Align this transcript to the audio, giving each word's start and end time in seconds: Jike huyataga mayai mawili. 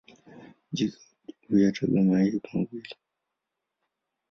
Jike 0.75 0.99
huyataga 1.47 1.99
mayai 2.07 2.41
mawili. 2.53 2.89